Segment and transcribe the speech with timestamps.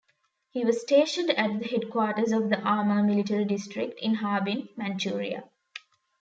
[0.49, 5.43] He was stationed at the Headquarters of the Amur Military District in Harbin, Manchuria.